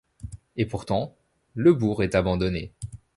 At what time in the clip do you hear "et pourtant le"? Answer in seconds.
0.55-1.75